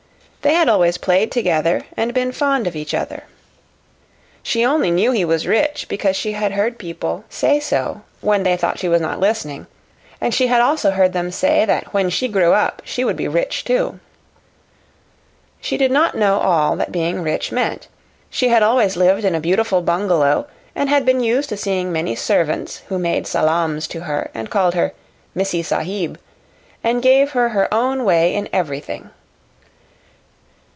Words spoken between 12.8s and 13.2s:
she would